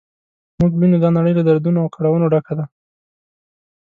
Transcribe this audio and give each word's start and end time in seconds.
موږ 0.59 0.71
وینو 0.75 0.97
دا 1.03 1.09
نړۍ 1.17 1.33
له 1.35 1.43
دردونو 1.49 1.77
او 1.83 1.91
کړاوونو 1.95 2.31
ډکه 2.33 2.53
ده. 2.59 2.65